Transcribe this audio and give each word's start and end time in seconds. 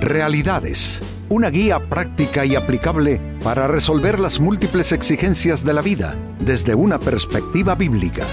Realidades, 0.00 1.02
una 1.28 1.50
guía 1.50 1.78
práctica 1.78 2.46
y 2.46 2.54
aplicable 2.56 3.20
para 3.44 3.66
resolver 3.66 4.18
las 4.18 4.40
múltiples 4.40 4.92
exigencias 4.92 5.62
de 5.62 5.74
la 5.74 5.82
vida 5.82 6.16
desde 6.38 6.74
una 6.74 6.98
perspectiva 6.98 7.74
bíblica. 7.74 8.24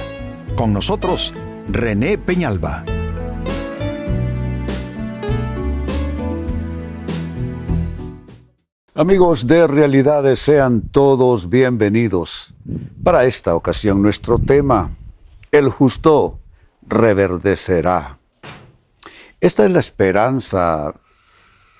Con 0.55 0.71
nosotros, 0.71 1.33
René 1.67 2.17
Peñalba. 2.17 2.85
Amigos 8.95 9.45
de 9.45 9.67
Realidades, 9.67 10.39
sean 10.39 10.83
todos 10.87 11.49
bienvenidos. 11.49 12.53
Para 13.03 13.25
esta 13.25 13.55
ocasión 13.55 14.01
nuestro 14.01 14.39
tema, 14.39 14.91
el 15.51 15.67
justo 15.67 16.39
reverdecerá. 16.87 18.19
Esta 19.41 19.65
es 19.65 19.71
la 19.71 19.79
esperanza 19.79 20.95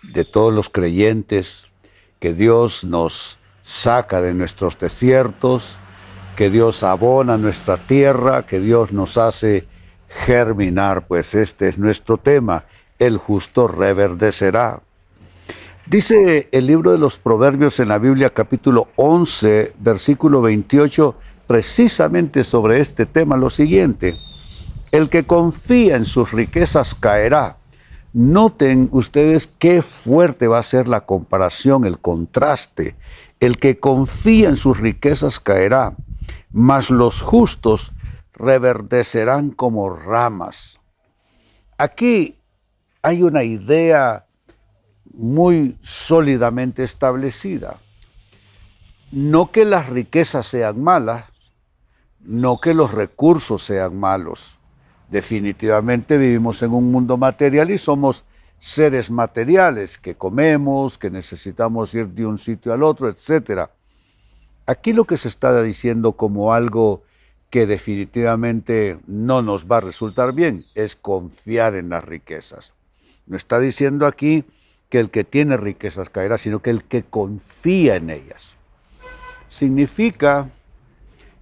de 0.03 0.25
todos 0.25 0.53
los 0.53 0.69
creyentes, 0.69 1.67
que 2.19 2.33
Dios 2.33 2.83
nos 2.83 3.37
saca 3.61 4.21
de 4.21 4.33
nuestros 4.33 4.77
desiertos, 4.79 5.79
que 6.35 6.49
Dios 6.49 6.83
abona 6.83 7.37
nuestra 7.37 7.77
tierra, 7.77 8.45
que 8.45 8.59
Dios 8.59 8.91
nos 8.91 9.17
hace 9.17 9.67
germinar, 10.07 11.07
pues 11.07 11.35
este 11.35 11.67
es 11.67 11.77
nuestro 11.77 12.17
tema, 12.17 12.65
el 12.99 13.17
justo 13.17 13.67
reverdecerá. 13.67 14.81
Dice 15.85 16.49
el 16.51 16.67
libro 16.67 16.91
de 16.91 16.97
los 16.97 17.17
Proverbios 17.17 17.79
en 17.79 17.87
la 17.87 17.97
Biblia 17.97 18.29
capítulo 18.29 18.89
11, 18.97 19.73
versículo 19.79 20.41
28, 20.41 21.15
precisamente 21.47 22.43
sobre 22.43 22.81
este 22.81 23.05
tema 23.05 23.37
lo 23.37 23.49
siguiente, 23.49 24.15
el 24.91 25.09
que 25.09 25.25
confía 25.25 25.95
en 25.95 26.05
sus 26.05 26.31
riquezas 26.33 26.93
caerá, 26.93 27.57
Noten 28.13 28.87
ustedes 28.91 29.47
qué 29.59 29.81
fuerte 29.81 30.47
va 30.47 30.59
a 30.59 30.63
ser 30.63 30.87
la 30.87 31.01
comparación, 31.01 31.85
el 31.85 31.99
contraste. 31.99 32.95
El 33.39 33.57
que 33.57 33.79
confía 33.79 34.49
en 34.49 34.57
sus 34.57 34.79
riquezas 34.79 35.39
caerá, 35.39 35.95
mas 36.51 36.89
los 36.89 37.21
justos 37.21 37.93
reverdecerán 38.33 39.51
como 39.51 39.89
ramas. 39.89 40.79
Aquí 41.77 42.39
hay 43.01 43.23
una 43.23 43.43
idea 43.43 44.25
muy 45.13 45.77
sólidamente 45.81 46.83
establecida. 46.83 47.79
No 49.11 49.51
que 49.51 49.65
las 49.65 49.89
riquezas 49.89 50.47
sean 50.47 50.81
malas, 50.81 51.25
no 52.19 52.59
que 52.59 52.73
los 52.73 52.91
recursos 52.91 53.63
sean 53.63 53.99
malos 53.99 54.56
Definitivamente 55.09 56.17
vivimos 56.17 56.61
en 56.63 56.73
un 56.73 56.91
mundo 56.91 57.17
material 57.17 57.71
y 57.71 57.77
somos 57.77 58.25
seres 58.59 59.09
materiales 59.09 59.97
que 59.97 60.15
comemos, 60.15 60.97
que 60.97 61.09
necesitamos 61.09 61.93
ir 61.93 62.07
de 62.07 62.25
un 62.25 62.37
sitio 62.37 62.73
al 62.73 62.83
otro, 62.83 63.07
etc. 63.07 63.69
Aquí 64.65 64.93
lo 64.93 65.05
que 65.05 65.17
se 65.17 65.27
está 65.27 65.61
diciendo 65.63 66.13
como 66.13 66.53
algo 66.53 67.03
que 67.49 67.65
definitivamente 67.65 68.99
no 69.07 69.41
nos 69.41 69.65
va 69.65 69.77
a 69.77 69.81
resultar 69.81 70.33
bien 70.33 70.65
es 70.75 70.95
confiar 70.95 71.75
en 71.75 71.89
las 71.89 72.03
riquezas. 72.03 72.73
No 73.25 73.37
está 73.37 73.59
diciendo 73.59 74.05
aquí 74.05 74.43
que 74.89 74.99
el 74.99 75.09
que 75.09 75.23
tiene 75.23 75.55
riquezas 75.55 76.09
caerá, 76.09 76.37
sino 76.37 76.61
que 76.61 76.69
el 76.69 76.83
que 76.83 77.03
confía 77.03 77.95
en 77.95 78.09
ellas. 78.09 78.53
Significa 79.47 80.49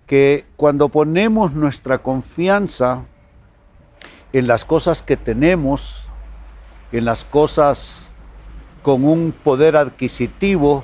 que 0.05 0.45
cuando 0.55 0.89
ponemos 0.89 1.53
nuestra 1.53 1.99
confianza 1.99 3.05
en 4.35 4.47
las 4.47 4.65
cosas 4.65 5.01
que 5.01 5.15
tenemos, 5.15 6.09
en 6.91 7.05
las 7.05 7.23
cosas 7.23 8.05
con 8.83 9.05
un 9.05 9.31
poder 9.31 9.77
adquisitivo, 9.77 10.83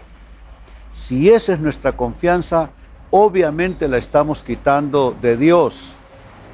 si 0.93 1.29
esa 1.29 1.55
es 1.55 1.59
nuestra 1.59 1.91
confianza, 1.91 2.69
obviamente 3.09 3.89
la 3.89 3.97
estamos 3.97 4.41
quitando 4.41 5.13
de 5.21 5.35
Dios. 5.35 5.95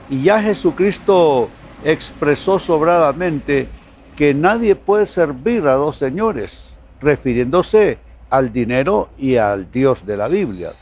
Y 0.09 0.23
ya 0.23 0.41
Jesucristo 0.41 1.49
expresó 1.83 2.57
sobradamente 2.57 3.69
que 4.15 4.33
nadie 4.33 4.75
puede 4.75 5.05
servir 5.05 5.67
a 5.67 5.75
dos 5.75 5.97
señores, 5.97 6.79
refiriéndose 6.99 7.99
al 8.31 8.51
dinero 8.51 9.09
y 9.19 9.35
al 9.35 9.69
Dios 9.71 10.03
de 10.03 10.17
la 10.17 10.27
Biblia. 10.27 10.73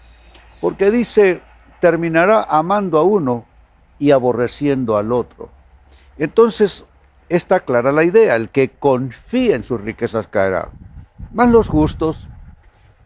Porque 0.61 0.91
dice, 0.91 1.41
terminará 1.81 2.43
amando 2.43 2.99
a 2.99 3.03
uno 3.03 3.43
y 3.99 4.11
aborreciendo 4.11 4.95
al 4.95 5.11
otro. 5.11 5.49
Entonces, 6.17 6.85
está 7.29 7.61
clara 7.61 7.91
la 7.91 8.03
idea, 8.03 8.35
el 8.35 8.49
que 8.49 8.69
confía 8.69 9.55
en 9.55 9.63
sus 9.63 9.81
riquezas 9.81 10.27
caerá. 10.27 10.71
Más 11.31 11.49
los 11.49 11.67
justos, 11.67 12.27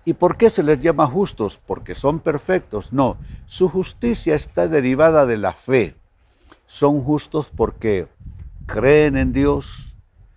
¿y 0.06 0.14
por 0.14 0.38
qué 0.38 0.50
se 0.50 0.64
les 0.64 0.80
llama 0.80 1.08
justos? 1.08 1.60
Porque 1.66 1.96
son 1.96 2.20
perfectos. 2.20 2.94
No, 2.94 3.18
su 3.46 3.70
justicia 3.70 4.36
está 4.36 4.68
derivada 4.68 5.26
de 5.26 5.38
la 5.38 5.54
fe. 5.54 5.96
Son 6.66 7.04
justos 7.04 7.52
porque 7.56 8.08
creen 8.68 9.18
en 9.18 9.34
Dios, 9.34 9.96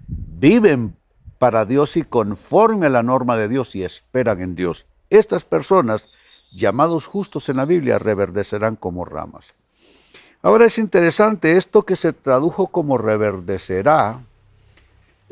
viven 0.09 0.97
para 1.39 1.67
Dios 1.67 1.97
y 1.97 2.03
conforme 2.03 2.87
a 2.87 2.91
la 2.91 3.03
norma 3.03 3.37
de 3.37 3.49
Dios 3.49 3.75
y 3.75 3.83
esperan 3.83 4.41
en 4.41 4.55
Dios. 4.55 4.87
Estas 5.11 5.45
personas, 5.45 6.09
llamados 6.55 7.07
justos 7.07 7.49
en 7.49 7.59
la 7.59 7.67
Biblia, 7.67 7.99
reverdecerán 7.99 8.77
como 8.77 9.05
ramas. 9.05 9.53
Ahora 10.45 10.65
es 10.65 10.77
interesante, 10.79 11.57
esto 11.57 11.85
que 11.85 11.95
se 11.95 12.13
tradujo 12.13 12.67
como 12.67 12.99
reverdecerá, 12.99 14.23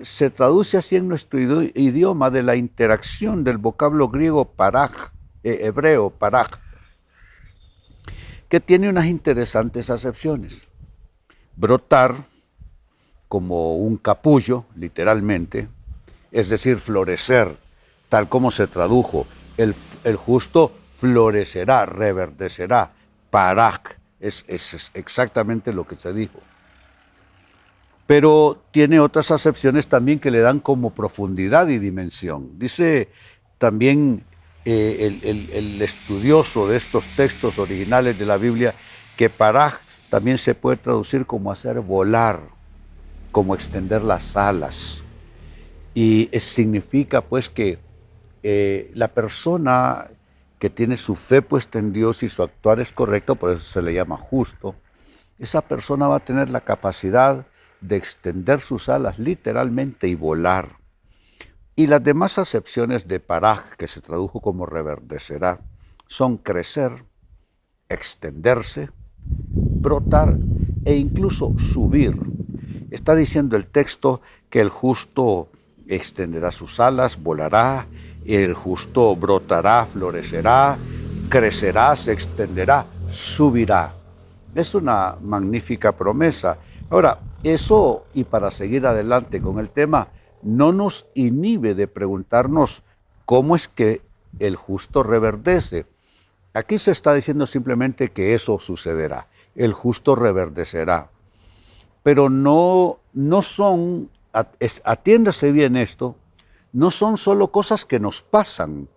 se 0.00 0.30
traduce 0.30 0.78
así 0.78 0.94
en 0.94 1.08
nuestro 1.08 1.40
idioma 1.40 2.30
de 2.30 2.44
la 2.44 2.54
interacción 2.54 3.42
del 3.42 3.58
vocablo 3.58 4.08
griego 4.08 4.44
paraj, 4.44 5.10
eh, 5.42 5.62
hebreo 5.62 6.10
paraj, 6.10 6.50
que 8.48 8.60
tiene 8.60 8.88
unas 8.88 9.06
interesantes 9.06 9.90
acepciones. 9.90 10.68
Brotar 11.56 12.14
como 13.26 13.78
un 13.78 13.96
capullo, 13.96 14.64
literalmente, 14.76 15.66
es 16.30 16.48
decir, 16.48 16.78
florecer, 16.78 17.56
tal 18.08 18.28
como 18.28 18.52
se 18.52 18.68
tradujo, 18.68 19.26
el, 19.56 19.74
el 20.04 20.14
justo 20.14 20.70
florecerá, 20.98 21.84
reverdecerá, 21.84 22.92
paraj 23.30 23.99
es, 24.20 24.90
exactamente 24.94 25.72
lo 25.72 25.86
que 25.86 25.96
se 25.96 26.12
dijo. 26.12 26.38
Pero 28.06 28.62
tiene 28.70 29.00
otras 29.00 29.30
acepciones 29.30 29.86
también 29.86 30.18
que 30.18 30.30
le 30.30 30.40
dan 30.40 30.60
como 30.60 30.90
profundidad 30.90 31.68
y 31.68 31.78
dimensión. 31.78 32.58
Dice 32.58 33.08
también 33.58 34.24
eh, 34.64 35.18
el, 35.22 35.80
estudioso 35.80 36.68
de 36.68 36.76
estos 36.76 37.06
textos 37.16 37.58
originales 37.58 38.18
de 38.18 38.26
la 38.26 38.36
Biblia 38.36 38.74
que 39.16 39.30
paraj 39.30 39.78
también 40.08 40.38
se 40.38 40.54
puede 40.54 40.76
traducir 40.76 41.24
como 41.24 41.52
hacer 41.52 41.80
volar, 41.80 42.40
como 43.30 43.54
extender 43.54 44.02
las 44.02 44.36
alas. 44.36 45.02
Y 45.94 46.28
significa 46.38 47.20
pues 47.20 47.48
que 47.48 47.78
eh, 48.42 48.90
la 48.94 49.08
persona 49.08 50.06
que 50.60 50.70
tiene 50.70 50.98
su 50.98 51.16
fe 51.16 51.40
puesta 51.40 51.78
en 51.78 51.92
Dios 51.92 52.22
y 52.22 52.28
su 52.28 52.42
actuar 52.42 52.80
es 52.80 52.92
correcto, 52.92 53.34
por 53.34 53.50
eso 53.50 53.64
se 53.64 53.82
le 53.82 53.94
llama 53.94 54.18
justo, 54.18 54.76
esa 55.38 55.62
persona 55.62 56.06
va 56.06 56.16
a 56.16 56.24
tener 56.24 56.50
la 56.50 56.60
capacidad 56.60 57.46
de 57.80 57.96
extender 57.96 58.60
sus 58.60 58.90
alas 58.90 59.18
literalmente 59.18 60.06
y 60.06 60.14
volar. 60.14 60.76
Y 61.74 61.86
las 61.86 62.04
demás 62.04 62.36
acepciones 62.36 63.08
de 63.08 63.20
paraj, 63.20 63.74
que 63.78 63.88
se 63.88 64.02
tradujo 64.02 64.42
como 64.42 64.66
reverdecerá, 64.66 65.62
son 66.06 66.36
crecer, 66.36 67.06
extenderse, 67.88 68.90
brotar 69.16 70.36
e 70.84 70.94
incluso 70.96 71.58
subir. 71.58 72.18
Está 72.90 73.14
diciendo 73.14 73.56
el 73.56 73.66
texto 73.66 74.20
que 74.50 74.60
el 74.60 74.68
justo 74.68 75.48
extenderá 75.94 76.50
sus 76.50 76.80
alas, 76.80 77.20
volará, 77.20 77.86
el 78.24 78.54
justo 78.54 79.14
brotará, 79.16 79.84
florecerá, 79.86 80.78
crecerá, 81.28 81.96
se 81.96 82.12
extenderá, 82.12 82.86
subirá. 83.08 83.94
Es 84.54 84.74
una 84.74 85.16
magnífica 85.20 85.92
promesa. 85.92 86.58
Ahora, 86.88 87.18
eso, 87.42 88.04
y 88.14 88.24
para 88.24 88.50
seguir 88.50 88.86
adelante 88.86 89.40
con 89.40 89.58
el 89.58 89.70
tema, 89.70 90.08
no 90.42 90.72
nos 90.72 91.06
inhibe 91.14 91.74
de 91.74 91.86
preguntarnos 91.86 92.82
cómo 93.24 93.56
es 93.56 93.68
que 93.68 94.02
el 94.38 94.56
justo 94.56 95.02
reverdece. 95.02 95.86
Aquí 96.52 96.78
se 96.78 96.90
está 96.90 97.14
diciendo 97.14 97.46
simplemente 97.46 98.10
que 98.10 98.34
eso 98.34 98.58
sucederá, 98.58 99.28
el 99.54 99.72
justo 99.72 100.16
reverdecerá. 100.16 101.10
Pero 102.02 102.28
no, 102.28 102.98
no 103.12 103.42
son, 103.42 104.10
atiéndase 104.32 105.52
bien 105.52 105.76
esto, 105.76 106.16
no 106.72 106.90
son 106.90 107.16
solo 107.16 107.50
cosas 107.50 107.84
que 107.84 108.00
nos 108.00 108.22
pasan, 108.22 108.88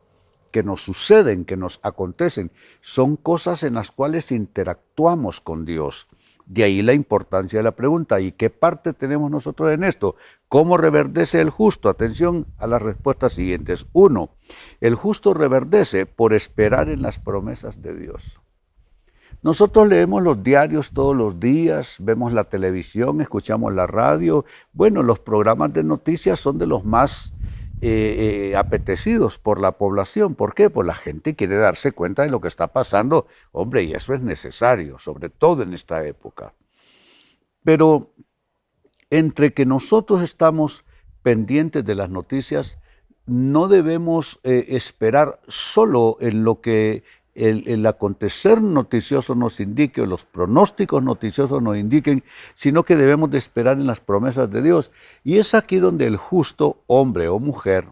que 0.51 0.63
nos 0.63 0.83
suceden, 0.83 1.45
que 1.45 1.57
nos 1.57 1.80
acontecen, 1.81 2.51
son 2.81 3.15
cosas 3.15 3.63
en 3.63 3.74
las 3.74 3.91
cuales 3.91 4.31
interactuamos 4.31 5.41
con 5.41 5.65
Dios. 5.65 6.07
De 6.45 6.63
ahí 6.63 6.81
la 6.81 6.94
importancia 6.94 7.59
de 7.59 7.63
la 7.63 7.71
pregunta. 7.71 8.19
¿Y 8.19 8.33
qué 8.33 8.50
parte 8.50 8.94
tenemos 8.94 9.31
nosotros 9.31 9.71
en 9.71 9.83
esto? 9.83 10.15
¿Cómo 10.50 10.77
reverdece 10.77 11.41
el 11.41 11.50
justo? 11.50 11.89
Atención 11.89 12.45
a 12.57 12.68
las 12.68 12.81
respuestas 12.81 13.33
siguientes. 13.33 13.88
Uno, 13.94 14.30
el 14.81 14.95
justo 14.95 15.33
reverdece 15.33 16.06
por 16.06 16.33
esperar 16.33 16.89
en 16.89 17.01
las 17.01 17.18
promesas 17.18 17.81
de 17.81 17.95
Dios. 17.95 18.39
Nosotros 19.44 19.90
leemos 19.90 20.24
los 20.24 20.42
diarios 20.42 20.92
todos 20.92 21.13
los 21.16 21.38
días, 21.38 21.98
vemos 22.00 22.31
la 22.31 22.45
televisión, 22.45 23.19
escuchamos 23.19 23.74
la 23.74 23.86
radio. 23.86 24.45
Bueno, 24.72 25.04
los 25.04 25.19
programas 25.19 25.74
de 25.74 25.84
noticias 25.84 26.40
son 26.40 26.57
de 26.57 26.66
los 26.66 26.86
más 26.86 27.34
eh, 27.81 28.51
eh, 28.51 28.56
apetecidos 28.56 29.38
por 29.40 29.60
la 29.60 29.74
población. 29.74 30.36
¿Por 30.36 30.56
qué? 30.56 30.69
Pues 30.69 30.88
la 30.88 30.95
gente 30.95 31.36
quiere 31.36 31.57
darse 31.57 31.92
cuenta 31.92 32.22
de 32.22 32.30
lo 32.30 32.40
que 32.40 32.48
está 32.48 32.68
pasando. 32.68 33.28
Hombre, 33.51 33.84
y 33.84 33.92
eso 33.92 34.13
es 34.13 34.22
necesario, 34.22 34.98
sobre 34.98 35.30
todo 35.30 35.63
en 35.63 35.74
esta 35.74 36.06
época. 36.06 36.54
Pero 37.66 38.13
entre 39.10 39.54
que 39.54 39.66
nosotros 39.66 40.24
estamos 40.24 40.86
pendientes 41.22 41.84
de 41.84 41.95
las 41.95 42.10
noticias, 42.10 42.78
no 43.25 43.68
debemos 43.68 44.40
eh, 44.44 44.68
esperar 44.69 45.42
solo 45.50 46.16
en 46.22 46.45
lo 46.45 46.62
que 46.62 47.04
el, 47.35 47.85
acontecer 47.85 48.62
noticioso 48.62 49.35
nos 49.35 49.59
indique 49.59 50.01
o 50.01 50.06
los 50.06 50.25
pronósticos 50.25 51.01
noticiosos 51.01 51.62
nos 51.62 51.77
indiquen, 51.77 52.24
sino 52.53 52.83
que 52.83 52.95
debemos 52.95 53.31
de 53.31 53.38
esperar 53.38 53.77
en 53.77 53.88
las 53.88 54.00
promesas 54.00 54.51
de 54.51 54.62
Dios. 54.62 54.91
Y 55.24 55.38
es 55.38 55.53
aquí 55.53 55.77
donde 55.77 56.06
el 56.06 56.18
justo 56.18 56.83
hombre 56.88 57.27
o 57.27 57.39
mujer 57.39 57.88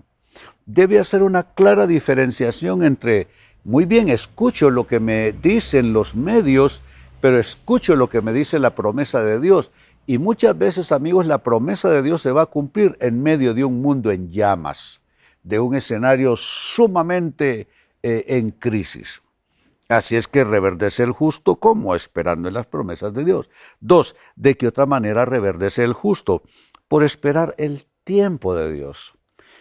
debe 0.65 0.99
hacer 0.99 1.23
una 1.23 1.43
clara 1.43 1.87
diferenciación 1.87 2.83
entre, 2.83 3.27
muy 3.63 3.85
bien, 3.85 4.09
escucho 4.09 4.69
lo 4.69 4.87
que 4.87 4.99
me 4.99 5.31
dicen 5.31 5.91
los 5.91 6.15
medios, 6.15 6.81
pero 7.19 7.39
escucho 7.39 7.95
lo 7.95 8.09
que 8.09 8.21
me 8.21 8.33
dice 8.33 8.59
la 8.59 8.75
promesa 8.75 9.23
de 9.23 9.39
Dios. 9.39 9.71
Y 10.07 10.17
muchas 10.17 10.57
veces, 10.57 10.91
amigos, 10.91 11.25
la 11.25 11.39
promesa 11.39 11.89
de 11.89 12.01
Dios 12.01 12.21
se 12.21 12.31
va 12.31 12.43
a 12.43 12.47
cumplir 12.47 12.97
en 12.99 13.21
medio 13.21 13.53
de 13.53 13.63
un 13.63 13.81
mundo 13.81 14.11
en 14.11 14.31
llamas, 14.31 15.01
de 15.43 15.59
un 15.59 15.75
escenario 15.75 16.35
sumamente 16.35 17.67
eh, 18.03 18.25
en 18.27 18.51
crisis. 18.51 19.21
Así 19.91 20.15
es 20.15 20.29
que 20.29 20.45
reverdece 20.45 21.03
el 21.03 21.11
justo 21.11 21.57
como 21.57 21.95
esperando 21.95 22.47
en 22.47 22.53
las 22.53 22.65
promesas 22.65 23.13
de 23.13 23.25
Dios. 23.25 23.49
Dos, 23.81 24.15
¿de 24.37 24.55
qué 24.55 24.67
otra 24.67 24.85
manera 24.85 25.25
reverdece 25.25 25.83
el 25.83 25.91
justo? 25.91 26.43
Por 26.87 27.03
esperar 27.03 27.55
el 27.57 27.85
tiempo 28.05 28.55
de 28.55 28.71
Dios. 28.71 29.13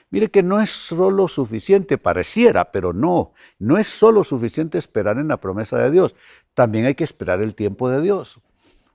Mire 0.09 0.31
que 0.31 0.45
no 0.45 0.61
es 0.61 0.71
solo 0.71 1.27
suficiente, 1.27 1.99
pareciera, 1.99 2.71
pero 2.71 2.93
no, 2.93 3.33
no 3.59 3.77
es 3.77 3.89
solo 3.89 4.23
suficiente 4.23 4.79
esperar 4.79 5.19
en 5.19 5.27
la 5.27 5.41
promesa 5.41 5.79
de 5.79 5.91
Dios, 5.91 6.15
también 6.55 6.87
hay 6.87 6.95
que 6.95 7.03
esperar 7.03 7.43
el 7.43 7.57
tiempo 7.57 7.89
de 7.89 8.01
Dios. 8.01 8.39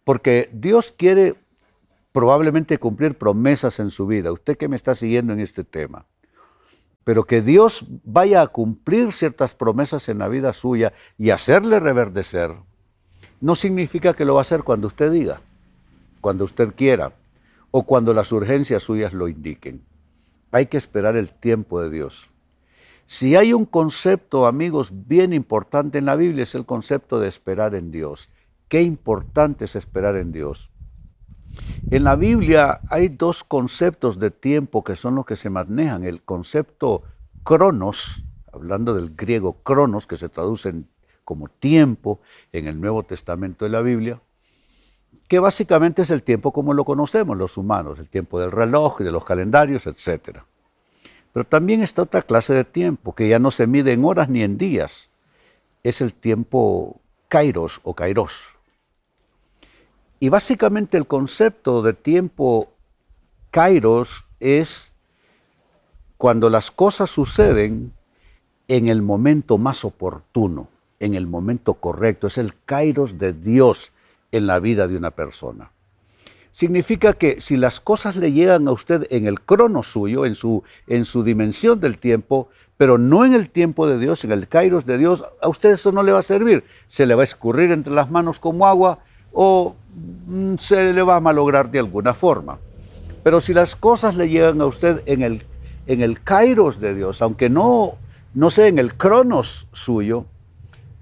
Porque 0.06 0.50
Dios 0.54 0.94
quiere 0.98 1.36
probablemente 2.14 2.78
cumplir 2.78 3.18
promesas 3.18 3.82
en 3.82 3.90
su 3.90 4.08
vida. 4.08 4.32
Usted 4.32 4.58
que 4.58 4.70
me 4.70 4.78
está 4.78 4.96
siguiendo 4.96 5.34
en 5.34 5.42
este 5.42 5.66
tema 5.66 6.06
pero 7.06 7.26
que 7.26 7.42
Dios 7.42 7.86
vaya 8.04 8.42
a 8.42 8.48
cumplir 8.48 9.14
ciertas 9.14 9.54
promesas 9.54 10.10
en 10.10 10.18
la 10.18 10.28
vida 10.28 10.52
suya 10.54 10.92
y 11.18 11.30
hacerle 11.30 11.80
reverdecer, 11.80 12.52
no 13.40 13.54
significa 13.56 14.16
que 14.16 14.26
lo 14.26 14.34
va 14.34 14.42
a 14.42 14.42
hacer 14.42 14.64
cuando 14.64 14.88
usted 14.88 15.12
diga, 15.12 15.40
cuando 16.20 16.44
usted 16.44 16.74
quiera 16.76 17.14
o 17.70 17.84
cuando 17.84 18.12
las 18.14 18.32
urgencias 18.32 18.82
suyas 18.82 19.14
lo 19.14 19.28
indiquen. 19.28 19.84
Hay 20.52 20.66
que 20.66 20.78
esperar 20.78 21.16
el 21.16 21.30
tiempo 21.30 21.80
de 21.80 21.92
Dios. 21.92 22.28
Si 23.06 23.36
hay 23.36 23.54
un 23.54 23.66
concepto, 23.66 24.48
amigos, 24.48 24.92
bien 25.08 25.32
importante 25.32 26.00
en 26.00 26.06
la 26.06 26.16
Biblia 26.16 26.42
es 26.42 26.56
el 26.56 26.66
concepto 26.66 27.20
de 27.20 27.28
esperar 27.28 27.76
en 27.76 27.92
Dios. 27.92 28.30
Qué 28.68 28.82
importante 28.82 29.66
es 29.66 29.76
esperar 29.76 30.16
en 30.16 30.32
Dios. 30.32 30.72
En 31.92 32.04
la 32.04 32.16
Biblia 32.16 32.82
hay 32.90 33.10
dos 33.10 33.44
conceptos 33.44 34.20
de 34.20 34.32
tiempo 34.32 34.84
que 34.84 34.96
son 34.96 35.16
los 35.16 35.26
que 35.26 35.36
se 35.36 35.52
manejan. 35.52 36.04
El 36.04 36.24
concepto 36.24 37.04
cronos, 37.44 38.24
hablando 38.52 38.96
del 38.96 39.16
griego 39.16 39.54
cronos, 39.62 40.08
que 40.08 40.18
se 40.18 40.28
traduce 40.28 40.74
como 41.24 41.48
tiempo 41.48 42.20
en 42.52 42.68
el 42.68 42.82
Nuevo 42.82 43.04
Testamento 43.04 43.66
de 43.66 43.72
la 43.72 43.82
Biblia, 43.82 44.20
que 45.28 45.38
básicamente 45.38 46.02
es 46.02 46.10
el 46.10 46.24
tiempo 46.24 46.52
como 46.52 46.74
lo 46.74 46.86
conocemos 46.86 47.38
los 47.38 47.56
humanos, 47.56 48.00
el 48.00 48.10
tiempo 48.10 48.40
del 48.40 48.52
reloj 48.52 49.02
y 49.02 49.04
de 49.04 49.12
los 49.12 49.24
calendarios, 49.24 49.86
etc. 49.86 50.40
Pero 51.34 51.46
también 51.46 51.84
está 51.84 52.02
otra 52.02 52.24
clase 52.24 52.54
de 52.56 52.64
tiempo, 52.64 53.14
que 53.14 53.30
ya 53.30 53.38
no 53.38 53.52
se 53.52 53.68
mide 53.68 53.94
en 53.94 54.06
horas 54.06 54.28
ni 54.28 54.42
en 54.42 54.58
días, 54.58 55.12
es 55.84 56.02
el 56.02 56.14
tiempo 56.14 57.00
kairos 57.28 57.80
o 57.84 57.94
kairos 57.94 58.55
y 60.20 60.30
básicamente 60.30 60.98
el 60.98 61.08
concepto 61.08 61.82
de 61.82 61.94
tiempo 61.94 62.70
kairos 63.52 64.26
es 64.40 64.92
cuando 66.18 66.50
las 66.50 66.72
cosas 66.72 67.10
suceden 67.10 67.94
en 68.68 68.88
el 68.88 69.02
momento 69.02 69.58
más 69.58 69.86
oportuno, 69.86 70.70
en 71.00 71.14
el 71.14 71.28
momento 71.28 71.76
correcto. 71.76 72.28
Es 72.28 72.38
el 72.38 72.54
kairos 72.66 73.18
de 73.18 73.34
Dios 73.34 73.92
en 74.32 74.48
la 74.48 74.60
vida 74.60 74.88
de 74.88 74.98
una 74.98 75.12
persona. 75.12 75.72
Significa 76.52 77.14
que 77.14 77.42
si 77.42 77.58
las 77.58 77.82
cosas 77.82 78.16
le 78.16 78.32
llegan 78.32 78.68
a 78.70 78.72
usted 78.72 79.08
en 79.10 79.28
el 79.28 79.42
crono 79.42 79.84
suyo, 79.84 80.26
en 80.26 80.36
su, 80.36 80.64
en 80.88 81.04
su 81.04 81.22
dimensión 81.24 81.82
del 81.82 81.98
tiempo, 81.98 82.48
pero 82.78 82.98
no 82.98 83.26
en 83.26 83.34
el 83.34 83.50
tiempo 83.50 83.88
de 83.88 84.00
Dios, 84.00 84.24
en 84.24 84.32
el 84.32 84.48
kairos 84.48 84.86
de 84.86 84.98
Dios, 84.98 85.26
a 85.42 85.50
usted 85.50 85.72
eso 85.74 85.92
no 85.92 86.02
le 86.02 86.14
va 86.14 86.20
a 86.20 86.24
servir. 86.24 86.64
Se 86.88 87.06
le 87.06 87.14
va 87.14 87.24
a 87.24 87.26
escurrir 87.26 87.72
entre 87.72 87.94
las 87.94 88.10
manos 88.10 88.40
como 88.40 88.66
agua 88.66 89.00
o 89.34 89.76
se 90.58 90.94
le 90.94 91.02
va 91.04 91.18
a 91.18 91.20
malograr 91.20 91.70
de 91.70 91.80
alguna 91.80 92.14
forma. 92.14 92.60
Pero 93.24 93.42
si 93.42 93.54
las 93.54 93.76
cosas 93.76 94.16
le 94.16 94.30
llegan 94.30 94.62
a 94.62 94.66
usted 94.66 95.02
en 95.06 95.22
el, 95.24 95.44
en 95.88 96.02
el 96.02 96.22
kairos 96.22 96.80
de 96.80 96.94
Dios, 96.94 97.22
aunque 97.22 97.50
no, 97.50 97.96
no 98.34 98.50
sea 98.50 98.68
en 98.68 98.78
el 98.78 98.96
cronos 98.96 99.68
suyo, 99.72 100.26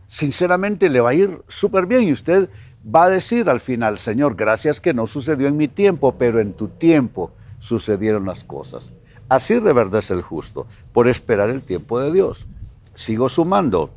sinceramente 0.07 0.89
le 0.89 1.01
va 1.01 1.09
a 1.09 1.15
ir 1.15 1.41
súper 1.47 1.85
bien 1.85 2.03
y 2.03 2.13
usted 2.13 2.49
va 2.83 3.05
a 3.05 3.09
decir 3.09 3.49
al 3.49 3.59
final, 3.59 3.99
Señor, 3.99 4.35
gracias 4.35 4.79
que 4.79 4.93
no 4.93 5.07
sucedió 5.07 5.47
en 5.47 5.57
mi 5.57 5.67
tiempo, 5.67 6.15
pero 6.17 6.39
en 6.39 6.53
tu 6.53 6.67
tiempo 6.67 7.31
sucedieron 7.59 8.25
las 8.25 8.43
cosas. 8.43 8.91
Así 9.29 9.57
reverdece 9.57 10.13
el 10.13 10.21
justo, 10.21 10.67
por 10.91 11.07
esperar 11.07 11.49
el 11.49 11.61
tiempo 11.63 11.99
de 11.99 12.11
Dios. 12.11 12.45
Sigo 12.93 13.29
sumando. 13.29 13.89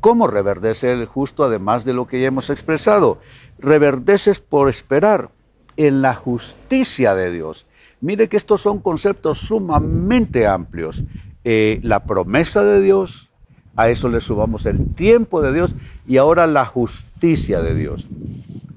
¿Cómo 0.00 0.26
reverdece 0.26 0.92
el 0.92 1.06
justo 1.06 1.44
además 1.44 1.84
de 1.84 1.92
lo 1.92 2.06
que 2.06 2.20
ya 2.20 2.28
hemos 2.28 2.48
expresado? 2.48 3.20
Reverdeces 3.58 4.40
por 4.40 4.68
esperar 4.68 5.30
en 5.76 6.00
la 6.00 6.14
justicia 6.14 7.14
de 7.14 7.30
Dios. 7.30 7.66
Mire 8.00 8.28
que 8.28 8.38
estos 8.38 8.62
son 8.62 8.80
conceptos 8.80 9.38
sumamente 9.38 10.46
amplios. 10.46 11.04
Eh, 11.44 11.80
la 11.82 12.04
promesa 12.04 12.64
de 12.64 12.80
Dios, 12.80 13.30
a 13.76 13.90
eso 13.90 14.08
le 14.08 14.20
subamos 14.22 14.64
el 14.64 14.94
tiempo 14.94 15.42
de 15.42 15.52
Dios 15.52 15.74
y 16.06 16.16
ahora 16.16 16.46
la 16.46 16.64
justicia 16.64 17.60
de 17.60 17.74
Dios. 17.74 18.06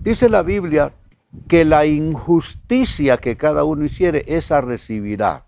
Dice 0.02 0.28
la 0.28 0.44
Biblia 0.44 0.94
que 1.48 1.64
la 1.64 1.86
injusticia 1.86 3.18
que 3.18 3.38
cada 3.38 3.64
uno 3.64 3.86
hiciere, 3.86 4.26
esa 4.28 4.60
recibirá. 4.60 5.46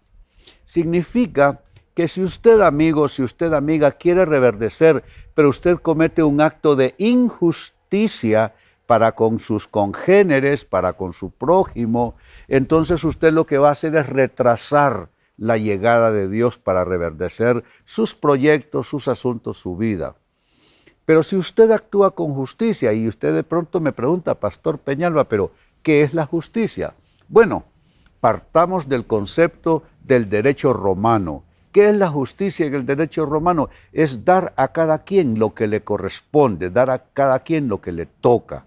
Significa 0.64 1.62
que 1.96 2.10
si 2.10 2.22
usted 2.22 2.60
amigo, 2.60 3.08
si 3.08 3.24
usted 3.24 3.54
amiga 3.54 3.92
quiere 3.92 4.26
reverdecer, 4.26 5.04
pero 5.34 5.50
usted 5.50 5.78
comete 5.78 6.22
un 6.24 6.42
acto 6.42 6.76
de 6.76 6.94
injusticia 6.98 8.54
para 8.86 9.14
con 9.14 9.40
sus 9.40 9.68
congéneres, 9.68 10.66
para 10.66 10.94
con 10.94 11.14
su 11.14 11.32
prójimo, 11.32 12.16
entonces 12.50 13.04
usted 13.04 13.32
lo 13.32 13.46
que 13.46 13.58
va 13.58 13.70
a 13.70 13.72
hacer 13.72 13.96
es 13.96 14.08
retrasar 14.08 15.10
la 15.38 15.58
llegada 15.58 16.12
de 16.12 16.30
Dios 16.30 16.58
para 16.58 16.84
reverdecer 16.84 17.64
sus 17.86 18.14
proyectos, 18.14 18.88
sus 18.88 19.08
asuntos, 19.08 19.58
su 19.58 19.78
vida. 19.78 20.16
Pero 21.06 21.24
si 21.24 21.38
usted 21.38 21.72
actúa 21.72 22.12
con 22.12 22.34
justicia 22.34 22.92
y 22.94 23.08
usted 23.08 23.34
de 23.34 23.44
pronto 23.44 23.80
me 23.80 23.94
pregunta, 23.94 24.36
Pastor 24.36 24.80
Peñalba, 24.80 25.26
pero 25.26 25.52
¿qué 25.82 26.02
es 26.02 26.14
la 26.14 26.26
justicia? 26.26 26.94
Bueno, 27.30 27.64
partamos 28.20 28.90
del 28.90 29.06
concepto 29.06 29.84
del 30.04 30.30
derecho 30.30 30.74
romano 30.74 31.44
¿Qué 31.76 31.90
es 31.90 31.96
la 31.98 32.08
justicia 32.08 32.66
en 32.66 32.74
el 32.74 32.86
derecho 32.86 33.26
romano? 33.26 33.68
Es 33.92 34.24
dar 34.24 34.54
a 34.56 34.70
cada 34.70 35.00
quien 35.00 35.38
lo 35.38 35.54
que 35.54 35.68
le 35.68 35.84
corresponde, 35.84 36.70
dar 36.70 36.90
a 36.90 37.00
cada 37.00 37.40
quien 37.40 37.68
lo 37.68 37.82
que 37.82 37.92
le 37.92 38.06
toca. 38.06 38.64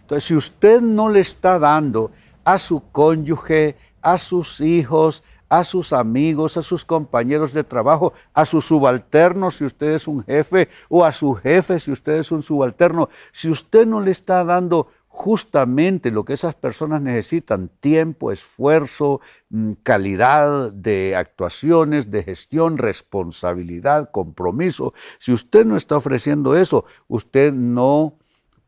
Entonces, 0.00 0.24
si 0.24 0.34
usted 0.34 0.80
no 0.80 1.10
le 1.10 1.20
está 1.20 1.58
dando 1.58 2.12
a 2.42 2.58
su 2.58 2.82
cónyuge, 2.92 3.76
a 4.00 4.16
sus 4.16 4.58
hijos, 4.62 5.22
a 5.50 5.64
sus 5.64 5.92
amigos, 5.92 6.56
a 6.56 6.62
sus 6.62 6.82
compañeros 6.82 7.52
de 7.52 7.62
trabajo, 7.62 8.14
a 8.32 8.46
sus 8.46 8.64
subalternos 8.64 9.56
si 9.56 9.66
usted 9.66 9.88
es 9.88 10.08
un 10.08 10.24
jefe 10.24 10.70
o 10.88 11.04
a 11.04 11.12
su 11.12 11.34
jefe 11.34 11.78
si 11.78 11.90
usted 11.90 12.20
es 12.20 12.32
un 12.32 12.42
subalterno, 12.42 13.10
si 13.32 13.50
usted 13.50 13.86
no 13.86 14.00
le 14.00 14.12
está 14.12 14.44
dando 14.44 14.88
justamente 15.12 16.12
lo 16.12 16.24
que 16.24 16.32
esas 16.32 16.54
personas 16.54 17.02
necesitan, 17.02 17.68
tiempo, 17.80 18.30
esfuerzo, 18.30 19.20
mm, 19.50 19.72
calidad 19.82 20.72
de 20.72 21.16
actuaciones, 21.16 22.12
de 22.12 22.22
gestión, 22.22 22.78
responsabilidad, 22.78 24.12
compromiso. 24.12 24.94
Si 25.18 25.32
usted 25.32 25.66
no 25.66 25.76
está 25.76 25.96
ofreciendo 25.96 26.56
eso, 26.56 26.84
usted 27.08 27.52
no 27.52 28.14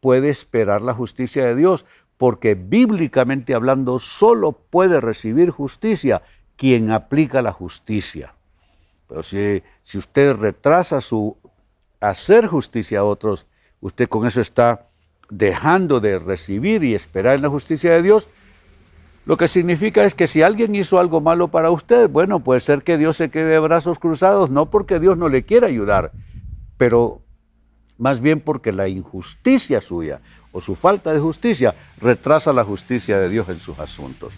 puede 0.01 0.31
esperar 0.31 0.83
la 0.83 0.95
justicia 0.95 1.47
de 1.47 1.55
Dios, 1.55 1.87
porque 2.19 2.57
bíblicamente 2.57 3.55
hablando 3.55 4.01
solo 4.01 4.53
puede 4.53 5.01
recibir 5.01 5.51
justicia 5.51 6.23
quien 6.57 6.91
aplica 6.91 7.41
la 7.41 7.53
justicia. 7.53 8.35
Pero 9.09 9.23
si, 9.23 9.63
si 9.83 9.97
usted 9.97 10.35
retrasa 10.35 11.01
su 11.01 11.37
hacer 12.01 12.49
justicia 12.49 12.99
a 12.99 13.05
otros, 13.05 13.47
usted 13.81 14.09
con 14.09 14.27
eso 14.27 14.41
está 14.41 14.89
dejando 15.31 16.01
de 16.01 16.19
recibir 16.19 16.85
y 16.85 16.95
esperar 16.95 17.37
en 17.37 17.43
la 17.43 17.49
justicia 17.49 17.93
de 17.93 18.03
Dios, 18.03 18.29
lo 19.25 19.37
que 19.37 19.47
significa 19.47 20.05
es 20.05 20.15
que 20.15 20.27
si 20.27 20.43
alguien 20.43 20.75
hizo 20.75 20.99
algo 20.99 21.21
malo 21.21 21.49
para 21.49 21.71
usted, 21.71 22.09
bueno, 22.09 22.41
puede 22.41 22.61
ser 22.61 22.83
que 22.83 22.99
Dios 22.99 23.17
se 23.17 23.31
quede 23.31 23.45
de 23.45 23.59
brazos 23.61 23.99
cruzados, 23.99 24.51
no 24.51 24.71
porque 24.71 24.99
Dios 24.99 25.17
no 25.17 25.29
le 25.29 25.45
quiera 25.45 25.69
ayudar, 25.69 26.11
pero 26.77 27.21
más 27.99 28.21
bien 28.21 28.41
porque 28.41 28.73
la 28.73 28.89
injusticia 28.89 29.81
suya 29.81 30.21
o 30.51 30.61
su 30.61 30.75
falta 30.75 31.13
de 31.13 31.21
justicia 31.21 31.75
retrasa 32.01 32.53
la 32.53 32.65
justicia 32.65 33.19
de 33.19 33.29
Dios 33.29 33.49
en 33.49 33.61
sus 33.61 33.79
asuntos. 33.79 34.35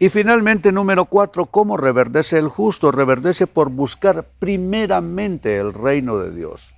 Y 0.00 0.08
finalmente, 0.08 0.72
número 0.72 1.04
cuatro, 1.04 1.46
¿cómo 1.46 1.76
reverdece 1.76 2.36
el 2.36 2.48
justo? 2.48 2.90
Reverdece 2.90 3.46
por 3.46 3.70
buscar 3.70 4.26
primeramente 4.40 5.58
el 5.58 5.72
reino 5.72 6.18
de 6.18 6.32
Dios. 6.32 6.74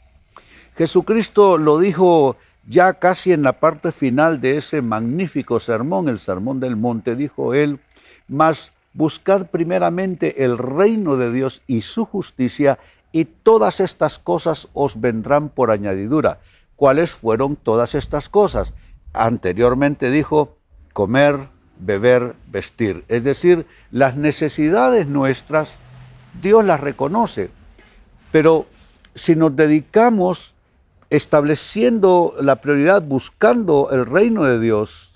Jesucristo 0.77 1.57
lo 1.57 1.79
dijo 1.79 2.37
ya 2.67 2.95
casi 2.95 3.33
en 3.33 3.43
la 3.43 3.55
parte 3.61 3.93
final 3.93 4.41
de 4.41 4.57
ese 4.57 4.83
magnífico 4.83 5.61
sermón, 5.61 6.09
el 6.09 6.19
sermón 6.19 6.61
del 6.61 6.77
monte, 6.77 7.17
dijo 7.17 7.55
él, 7.55 7.81
mas 8.29 8.73
buscad 8.93 9.47
primeramente 9.47 10.45
el 10.45 10.57
reino 10.57 11.17
de 11.17 11.33
Dios 11.33 11.63
y 11.67 11.83
su 11.83 12.05
justicia, 12.05 12.79
y 13.13 13.27
todas 13.27 13.81
estas 13.81 14.19
cosas 14.19 14.69
os 14.73 15.01
vendrán 15.01 15.49
por 15.49 15.71
añadidura. 15.71 16.41
¿Cuáles 16.77 17.13
fueron 17.13 17.57
todas 17.57 17.95
estas 17.95 18.29
cosas? 18.29 18.75
Anteriormente 19.13 20.11
dijo, 20.11 20.57
comer, 20.93 21.49
beber, 21.79 22.35
vestir. 22.51 23.05
Es 23.09 23.23
decir, 23.25 23.67
las 23.91 24.17
necesidades 24.17 25.07
nuestras, 25.07 25.75
Dios 26.43 26.65
las 26.65 26.81
reconoce. 26.81 27.51
Pero 28.33 28.67
si 29.15 29.37
nos 29.37 29.55
dedicamos 29.55 30.55
estableciendo 31.11 32.35
la 32.41 32.57
prioridad, 32.57 33.03
buscando 33.03 33.91
el 33.91 34.07
reino 34.07 34.45
de 34.45 34.61
Dios, 34.61 35.15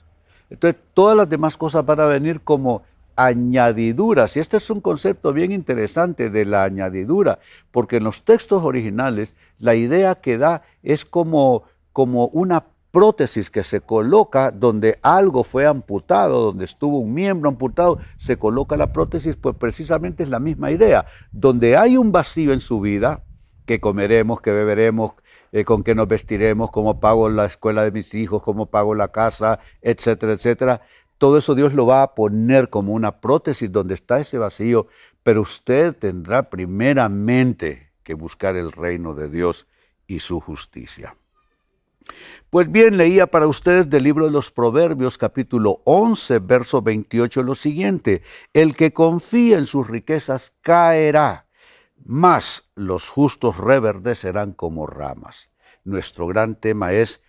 entonces 0.51 0.81
todas 0.95 1.17
las 1.17 1.29
demás 1.29 1.57
cosas 1.57 1.85
van 1.85 2.01
a 2.01 2.07
venir 2.07 2.41
como 2.41 2.83
añadiduras. 3.17 4.37
Y 4.37 4.41
este 4.41 4.57
es 4.57 4.71
un 4.71 4.81
concepto 4.81 5.33
bien 5.33 5.53
interesante 5.53 6.31
de 6.31 6.45
la 6.45 6.65
añadidura, 6.65 7.41
porque 7.71 7.97
en 7.97 8.05
los 8.05 8.23
textos 8.23 8.63
originales 8.63 9.35
la 9.59 9.75
idea 9.75 10.15
que 10.15 10.39
da 10.39 10.63
es 10.83 11.05
como, 11.05 11.65
como 11.93 12.29
una 12.29 12.65
prótesis 12.91 13.51
que 13.51 13.65
se 13.65 13.81
coloca 13.81 14.51
donde 14.51 14.99
algo 15.03 15.45
fue 15.45 15.67
amputado, 15.67 16.43
donde 16.43 16.65
estuvo 16.65 16.99
un 16.99 17.13
miembro 17.13 17.51
amputado, 17.51 17.99
se 18.17 18.39
coloca 18.39 18.77
la 18.77 18.93
prótesis, 18.93 19.37
pues 19.37 19.57
precisamente 19.57 20.23
es 20.23 20.29
la 20.29 20.39
misma 20.39 20.71
idea. 20.71 21.05
Donde 21.33 21.77
hay 21.77 21.97
un 21.97 22.13
vacío 22.13 22.53
en 22.53 22.61
su 22.61 22.81
vida, 22.81 23.25
que 23.67 23.81
comeremos, 23.81 24.41
que 24.41 24.51
beberemos, 24.51 25.13
eh, 25.53 25.65
con 25.65 25.83
qué 25.83 25.95
nos 25.95 26.09
vestiremos, 26.09 26.71
cómo 26.71 27.01
pago 27.01 27.29
la 27.29 27.47
escuela 27.47 27.85
de 27.85 27.91
mis 27.91 28.15
hijos, 28.15 28.43
cómo 28.43 28.67
pago 28.67 28.95
la 28.95 29.09
casa, 29.09 29.61
etcétera, 29.83 30.33
etcétera. 30.33 30.81
Todo 31.19 31.39
eso 31.39 31.55
Dios 31.55 31.75
lo 31.75 31.87
va 31.87 32.03
a 32.03 32.15
poner 32.15 32.71
como 32.71 32.93
una 32.93 33.21
prótesis 33.21 33.71
donde 33.73 33.95
está 33.95 34.21
ese 34.21 34.39
vacío, 34.39 34.87
pero 35.23 35.43
usted 35.43 35.97
tendrá 35.97 36.49
primeramente 36.49 37.91
que 38.05 38.15
buscar 38.15 38.57
el 38.57 38.73
reino 38.73 39.15
de 39.15 39.29
Dios 39.29 39.67
y 40.07 40.21
su 40.21 40.41
justicia. 40.41 41.15
Pues 42.51 42.71
bien, 42.73 42.97
leía 42.97 43.27
para 43.27 43.47
ustedes 43.47 43.91
del 43.91 44.05
libro 44.05 44.25
de 44.25 44.31
los 44.31 44.51
Proverbios 44.51 45.19
capítulo 45.19 45.83
11, 45.85 46.39
verso 46.39 46.81
28 46.81 47.43
lo 47.43 47.55
siguiente, 47.55 48.23
el 48.55 48.75
que 48.75 48.95
confía 48.95 49.59
en 49.59 49.67
sus 49.67 49.87
riquezas 49.87 50.55
caerá, 50.63 51.48
mas 52.05 52.71
los 52.75 53.09
justos 53.09 53.57
reverdecerán 53.57 54.53
como 54.53 54.87
ramas. 54.87 55.51
Nuestro 55.85 56.27
gran 56.27 56.55
tema 56.55 56.93
es 56.93 57.23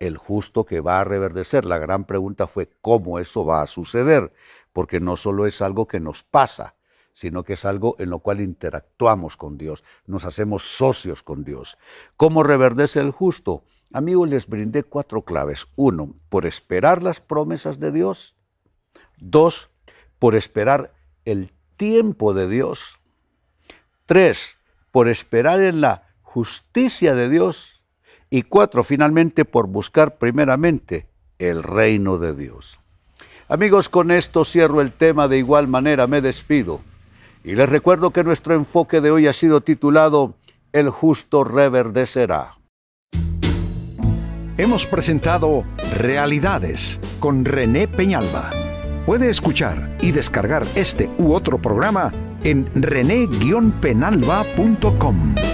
el 0.00 0.16
justo 0.16 0.64
que 0.64 0.80
va 0.80 1.00
a 1.00 1.04
reverdecer. 1.04 1.64
La 1.64 1.78
gran 1.78 2.04
pregunta 2.04 2.46
fue 2.46 2.70
cómo 2.80 3.18
eso 3.18 3.44
va 3.44 3.62
a 3.62 3.66
suceder, 3.66 4.32
porque 4.72 5.00
no 5.00 5.16
solo 5.16 5.46
es 5.46 5.62
algo 5.62 5.86
que 5.86 6.00
nos 6.00 6.22
pasa, 6.22 6.74
sino 7.12 7.44
que 7.44 7.54
es 7.54 7.64
algo 7.64 7.94
en 7.98 8.10
lo 8.10 8.18
cual 8.18 8.40
interactuamos 8.40 9.36
con 9.36 9.56
Dios, 9.56 9.84
nos 10.06 10.24
hacemos 10.24 10.76
socios 10.76 11.22
con 11.22 11.44
Dios. 11.44 11.78
¿Cómo 12.16 12.42
reverdece 12.42 13.00
el 13.00 13.12
justo? 13.12 13.64
Amigos, 13.92 14.28
les 14.28 14.48
brindé 14.48 14.82
cuatro 14.82 15.22
claves. 15.22 15.68
Uno, 15.76 16.16
por 16.28 16.44
esperar 16.44 17.02
las 17.02 17.20
promesas 17.20 17.78
de 17.78 17.92
Dios. 17.92 18.34
Dos, 19.18 19.70
por 20.18 20.34
esperar 20.34 20.92
el 21.24 21.52
tiempo 21.76 22.34
de 22.34 22.48
Dios. 22.48 23.00
Tres, 24.06 24.56
por 24.90 25.08
esperar 25.08 25.62
en 25.62 25.80
la 25.80 26.02
justicia 26.20 27.14
de 27.14 27.30
Dios. 27.30 27.82
Y 28.28 28.42
cuatro, 28.42 28.84
finalmente, 28.84 29.44
por 29.46 29.66
buscar 29.66 30.18
primeramente 30.18 31.08
el 31.38 31.62
reino 31.62 32.18
de 32.18 32.34
Dios. 32.34 32.80
Amigos, 33.48 33.88
con 33.88 34.10
esto 34.10 34.44
cierro 34.44 34.80
el 34.80 34.92
tema, 34.92 35.26
de 35.28 35.38
igual 35.38 35.68
manera 35.68 36.06
me 36.06 36.20
despido. 36.20 36.80
Y 37.44 37.54
les 37.54 37.68
recuerdo 37.68 38.10
que 38.10 38.24
nuestro 38.24 38.54
enfoque 38.54 39.00
de 39.00 39.10
hoy 39.10 39.26
ha 39.26 39.32
sido 39.32 39.62
titulado 39.62 40.34
El 40.72 40.90
justo 40.90 41.44
reverdecerá. 41.44 42.58
Hemos 44.58 44.86
presentado 44.86 45.64
Realidades 45.96 47.00
con 47.20 47.44
René 47.44 47.88
Peñalba. 47.88 48.50
Puede 49.06 49.30
escuchar 49.30 49.96
y 50.00 50.12
descargar 50.12 50.64
este 50.74 51.10
u 51.18 51.34
otro 51.34 51.60
programa 51.60 52.12
en 52.44 52.66
rene-penalba.com. 52.74 55.53